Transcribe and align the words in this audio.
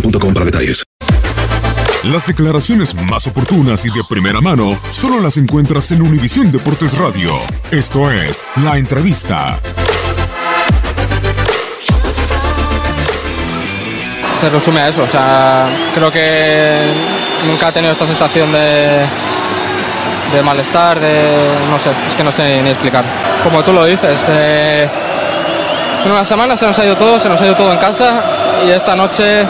boostmobile.com 0.00 0.34
para 0.34 0.46
detalles. 0.46 0.84
Las 2.04 2.26
declaraciones 2.26 2.94
más 2.94 3.26
oportunas 3.26 3.84
y 3.84 3.88
de 3.88 4.04
primera 4.08 4.40
mano 4.40 4.78
solo 4.90 5.20
las 5.20 5.38
encuentras 5.38 5.90
en 5.90 6.02
Univisión 6.02 6.52
Deportes 6.52 6.96
Radio. 6.98 7.32
Esto 7.70 8.10
es 8.10 8.44
La 8.62 8.78
Entrevista. 8.78 9.58
se 14.38 14.50
resume 14.50 14.80
a 14.80 14.88
eso. 14.88 15.02
O 15.02 15.08
sea, 15.08 15.66
creo 15.94 16.12
que 16.12 16.82
nunca 17.46 17.68
he 17.68 17.72
tenido 17.72 17.92
esta 17.92 18.06
sensación 18.06 18.52
de, 18.52 19.06
de 20.32 20.42
malestar, 20.42 21.00
de 21.00 21.56
no 21.70 21.78
sé, 21.78 21.90
es 22.06 22.14
que 22.14 22.22
no 22.22 22.30
sé 22.30 22.62
ni 22.62 22.70
explicar. 22.70 23.02
Como 23.42 23.64
tú 23.64 23.72
lo 23.72 23.84
dices, 23.84 24.26
eh, 24.28 24.88
en 26.04 26.10
una 26.10 26.24
semana 26.24 26.56
se 26.56 26.66
nos 26.66 26.78
ha 26.78 26.84
ido 26.84 26.96
todo, 26.96 27.18
se 27.18 27.28
nos 27.28 27.40
ha 27.40 27.46
ido 27.46 27.56
todo 27.56 27.72
en 27.72 27.78
casa 27.78 28.22
y 28.64 28.70
esta 28.70 28.94
noche 28.94 29.46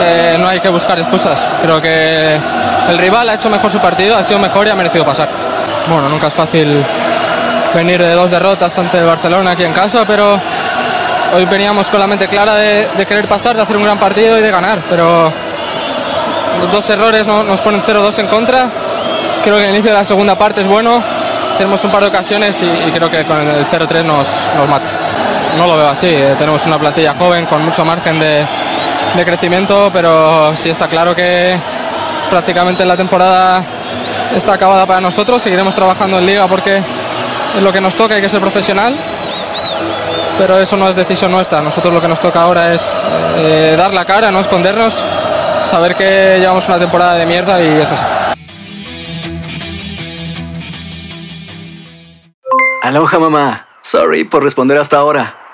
eh, 0.00 0.36
no 0.38 0.48
hay 0.48 0.60
que 0.60 0.68
buscar 0.68 0.98
excusas. 0.98 1.38
Creo 1.62 1.80
que 1.80 2.38
el 2.90 2.98
rival 2.98 3.28
ha 3.28 3.34
hecho 3.34 3.50
mejor 3.50 3.70
su 3.70 3.78
partido, 3.78 4.16
ha 4.16 4.22
sido 4.22 4.38
mejor 4.38 4.66
y 4.66 4.70
ha 4.70 4.74
merecido 4.74 5.04
pasar. 5.04 5.28
Bueno, 5.88 6.08
nunca 6.08 6.26
es 6.28 6.34
fácil 6.34 6.84
venir 7.74 8.00
de 8.02 8.12
dos 8.14 8.30
derrotas 8.30 8.76
ante 8.78 8.98
el 8.98 9.04
Barcelona 9.06 9.50
aquí 9.52 9.64
en 9.64 9.72
casa, 9.72 10.04
pero 10.06 10.38
hoy 11.34 11.44
veníamos 11.46 11.88
con 11.90 12.00
la 12.00 12.06
mente 12.06 12.26
clara 12.28 12.54
de, 12.54 12.88
querer 13.06 13.26
pasar, 13.26 13.56
de 13.56 13.62
hacer 13.62 13.76
un 13.76 13.84
gran 13.84 13.98
partido 13.98 14.38
y 14.38 14.42
de 14.42 14.50
ganar, 14.50 14.78
pero 14.88 15.32
dos 16.72 16.90
errores 16.90 17.26
no- 17.26 17.42
nos 17.44 17.60
ponen 17.60 17.82
0-2 17.82 18.18
en 18.20 18.26
contra. 18.26 18.68
Creo 19.42 19.56
que 19.56 19.64
el 19.64 19.70
inicio 19.70 19.90
de 19.92 19.96
la 19.98 20.04
segunda 20.04 20.36
parte 20.36 20.62
es 20.62 20.66
bueno, 20.66 21.02
tenemos 21.56 21.82
un 21.84 21.90
par 21.90 22.02
de 22.02 22.08
ocasiones 22.08 22.60
y, 22.62 22.66
y 22.66 22.90
creo 22.92 23.10
que 23.10 23.24
con 23.24 23.38
el 23.38 23.64
0-3 23.66 24.04
nos, 24.04 24.28
nos 24.56 24.68
mata. 24.68 24.86
No 25.56 25.66
lo 25.66 25.76
veo 25.76 25.88
así, 25.88 26.08
eh, 26.08 26.34
tenemos 26.38 26.64
una 26.66 26.78
plantilla 26.78 27.14
joven 27.18 27.46
con 27.46 27.64
mucho 27.64 27.84
margen 27.84 28.18
de, 28.20 28.44
de 29.14 29.24
crecimiento, 29.24 29.90
pero 29.92 30.54
sí 30.54 30.70
está 30.70 30.88
claro 30.88 31.14
que 31.14 31.56
prácticamente 32.30 32.84
la 32.84 32.96
temporada 32.96 33.62
está 34.34 34.54
acabada 34.54 34.86
para 34.86 35.00
nosotros, 35.00 35.42
seguiremos 35.42 35.74
trabajando 35.74 36.18
en 36.18 36.26
liga 36.26 36.46
porque 36.46 36.76
es 37.56 37.62
lo 37.62 37.72
que 37.72 37.80
nos 37.80 37.94
toca, 37.94 38.14
hay 38.14 38.20
que 38.20 38.28
ser 38.28 38.40
profesional 38.40 38.96
pero 40.38 40.56
eso 40.56 40.76
no 40.76 40.88
es 40.88 40.94
decisión 40.94 41.32
nuestra. 41.32 41.60
Nosotros 41.60 41.92
lo 41.92 42.00
que 42.00 42.08
nos 42.08 42.20
toca 42.20 42.42
ahora 42.42 42.72
es 42.72 43.02
eh, 43.36 43.74
dar 43.76 43.92
la 43.92 44.04
cara, 44.04 44.30
no 44.30 44.38
escondernos, 44.38 45.04
saber 45.64 45.96
que 45.96 46.38
llevamos 46.38 46.66
una 46.68 46.78
temporada 46.78 47.16
de 47.16 47.26
mierda 47.26 47.60
y 47.60 47.80
es 47.80 47.90
así. 47.90 48.04
Aloha 52.82 53.18
mamá. 53.18 53.66
Sorry 53.82 54.24
por 54.24 54.42
responder 54.42 54.78
hasta 54.78 54.96
ahora. 54.96 55.37